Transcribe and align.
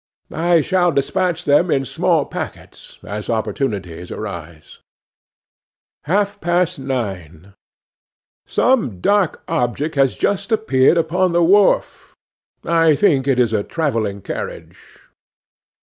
I 0.33 0.61
shall 0.61 0.91
despatch 0.91 1.45
them 1.45 1.69
in 1.69 1.85
small 1.85 2.25
packets 2.25 2.97
as 3.03 3.29
opportunities 3.29 4.09
arise.' 4.09 4.79
'Half 6.05 6.41
past 6.41 6.79
nine. 6.79 7.53
'SOME 8.47 8.99
dark 8.99 9.43
object 9.47 9.93
has 9.93 10.15
just 10.15 10.51
appeared 10.51 10.97
upon 10.97 11.33
the 11.33 11.43
wharf. 11.43 12.15
I 12.65 12.95
think 12.95 13.27
it 13.27 13.37
is 13.37 13.53
a 13.53 13.61
travelling 13.61 14.21
carriage. 14.23 14.97